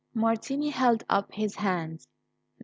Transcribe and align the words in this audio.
Martini 0.15 0.71
held 0.71 1.03
up 1.11 1.31
his 1.33 1.57
hands. 1.57 2.07